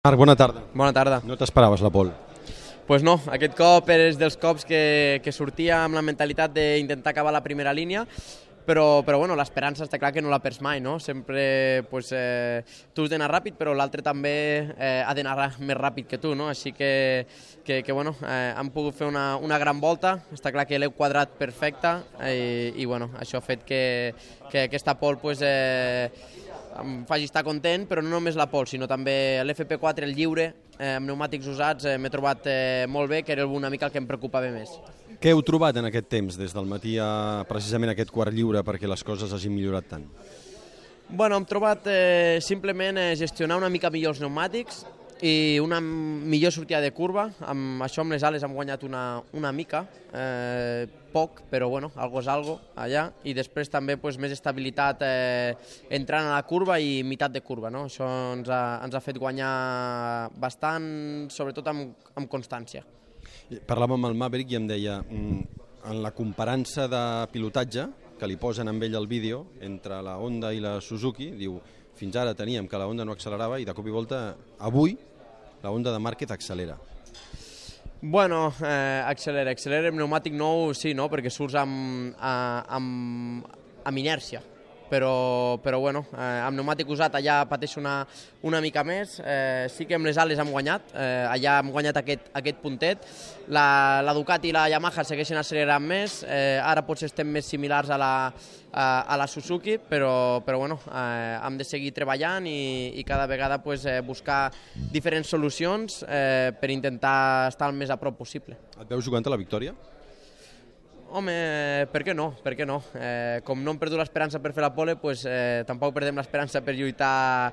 [0.00, 0.62] Marc, bona tarda.
[0.72, 1.18] Bona tarda.
[1.28, 2.08] No t'esperaves la pol?
[2.88, 7.30] pues no, aquest cop és dels cops que, que sortia amb la mentalitat d'intentar acabar
[7.30, 8.06] la primera línia,
[8.66, 10.98] però, però bueno, l'esperança està clar que no la perds mai, no?
[11.00, 12.62] Sempre pues, eh,
[12.94, 14.34] tu has d'anar ràpid, però l'altre també
[14.76, 16.48] eh, ha d'anar més ràpid que tu, no?
[16.52, 17.26] Així que,
[17.64, 20.94] que, que bueno, eh, han pogut fer una, una gran volta, està clar que l'heu
[20.96, 21.96] quadrat perfecte
[22.28, 23.82] i, i bueno, això ha fet que,
[24.50, 26.10] que aquesta pol pues, eh,
[26.80, 30.50] em faci estar content, però no només la pol, sinó també l'FP4, el lliure,
[30.80, 33.92] eh, amb pneumàtics usats, eh, m'he trobat eh, molt bé, que era una mica el
[33.92, 34.72] que em preocupava més.
[35.20, 38.88] Què heu trobat en aquest temps, des del matí a precisament aquest quart lliure, perquè
[38.88, 40.06] les coses hagin millorat tant?
[41.10, 44.84] Bueno, hem trobat eh, simplement eh, gestionar una mica millor els pneumàtics,
[45.22, 49.02] i una millor sortida de curva, amb això amb les ales hem guanyat una,
[49.36, 49.82] una mica,
[50.16, 55.54] eh, poc, però bueno, algo és algo allà, i després també pues, més estabilitat eh,
[55.90, 57.84] entrant a la curva i meitat de curva, no?
[57.90, 59.52] això ens ha, ens ha fet guanyar
[60.40, 60.90] bastant,
[61.32, 62.84] sobretot amb, amb constància.
[63.68, 67.88] Parlàvem amb el Maverick i em deia, mm, en la comparança de pilotatge,
[68.20, 71.56] que li posen amb ell el vídeo, entre la Honda i la Suzuki, diu,
[71.96, 74.20] fins ara teníem que la Honda no accelerava i de cop i volta,
[74.60, 74.98] avui,
[75.62, 76.76] la Honda de Márquez accelera.
[78.02, 81.08] Bueno, eh, accelera, accelera, pneumàtic nou sí, no?
[81.12, 83.48] perquè surts amb, amb,
[83.84, 84.40] amb inèrcia,
[84.90, 88.00] però, però bueno, eh, amb pneumàtic usat allà pateix una,
[88.46, 92.00] una mica més, eh, sí que amb les ales hem guanyat, eh, allà hem guanyat
[92.02, 93.06] aquest, aquest puntet,
[93.54, 97.90] la, la Ducati i la Yamaha segueixen accelerant més, eh, ara potser estem més similars
[97.94, 98.12] a la,
[98.72, 103.28] a, a la Suzuki, però, però bueno, eh, hem de seguir treballant i, i cada
[103.30, 104.48] vegada pues, eh, buscar
[104.90, 108.58] diferents solucions eh, per intentar estar el més a prop possible.
[108.80, 109.74] Et veus jugant a la victòria?
[111.10, 111.32] Home,
[111.90, 112.28] per què no?
[112.38, 112.76] Per què no?
[112.94, 116.62] Eh, com no hem perdut l'esperança per fer la pole, pues, eh, tampoc perdem l'esperança
[116.62, 117.50] per lluitar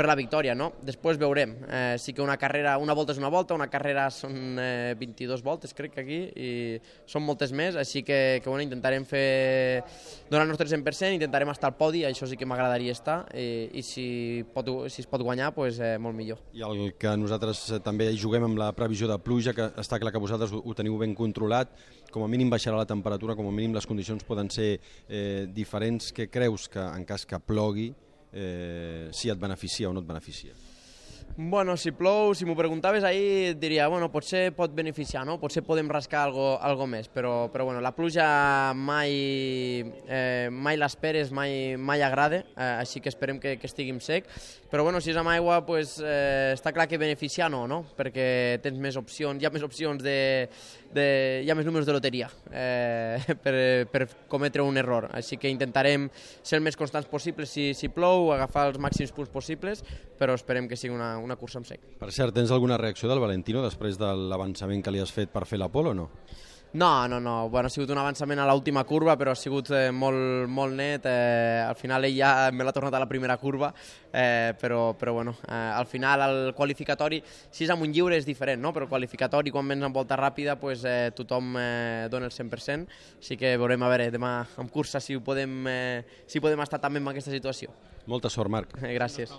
[0.00, 0.70] per la victòria, no?
[0.80, 1.52] Després veurem.
[1.68, 5.44] Eh, sí que una carrera, una volta és una volta, una carrera són eh, 22
[5.44, 6.52] voltes, crec que aquí, i
[7.10, 9.82] són moltes més, així que, que bueno, intentarem fer,
[10.30, 13.84] donar el nostre 100%, intentarem estar al podi, això sí que m'agradaria estar, i, i
[13.84, 14.08] si,
[14.54, 16.40] pot, si es pot guanyar, pues, eh, molt millor.
[16.56, 20.22] I el que nosaltres també juguem amb la previsió de pluja, que està clar que
[20.22, 21.76] vosaltres ho teniu ben controlat,
[22.10, 26.08] com a mínim baixarà la temperatura, com a mínim les condicions poden ser eh, diferents.
[26.16, 27.92] Què creus que en cas que plogui
[28.32, 30.54] eh, si et beneficia o no et beneficia?
[31.36, 35.38] Bueno, si plou, si m'ho preguntaves ahir, et diria, bueno, potser pot beneficiar, no?
[35.40, 38.26] Potser podem rascar algo, algo més, però, però bueno, la pluja
[38.74, 39.14] mai,
[40.10, 44.26] eh, mai l'esperes, mai, mai agrada, eh, així que esperem que, que estigui sec.
[44.70, 47.84] Però bueno, si és amb aigua, pues, eh, està clar que beneficiar no, no?
[47.96, 50.48] Perquè tens més opcions, hi ha més opcions de...
[50.90, 51.06] de
[51.46, 53.54] hi ha més números de loteria eh, per,
[53.90, 55.08] per cometre un error.
[55.14, 56.08] Així que intentarem
[56.42, 59.84] ser el més constants possible si, si plou, agafar els màxims punts possibles,
[60.18, 61.82] però esperem que sigui una, una cursa amb sec.
[62.00, 65.46] Per cert, tens alguna reacció del Valentino després de l'avançament que li has fet per
[65.46, 66.08] fer la polo o no?
[66.72, 67.48] No, no, no.
[67.48, 71.06] Bueno, ha sigut un avançament a l'última curva, però ha sigut eh, molt, molt net.
[71.10, 73.72] Eh, al final ell ja me l'ha tornat a la primera curva,
[74.12, 77.18] eh, però, però bueno, eh, al final el qualificatori,
[77.50, 78.70] si és amb un lliure és diferent, no?
[78.72, 82.86] però el qualificatori quan vens en volta ràpida pues, eh, tothom eh, dona el 100%,
[83.18, 87.02] així que veurem a veure demà en cursa si podem, eh, si podem estar també
[87.02, 87.74] en aquesta situació.
[88.06, 88.78] Molta sort, Marc.
[88.78, 89.34] Eh, gràcies.